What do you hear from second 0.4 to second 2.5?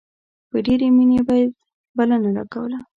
په ډېرې مينې به يې بلنه